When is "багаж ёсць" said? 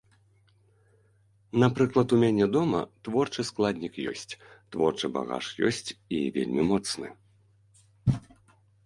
5.19-5.83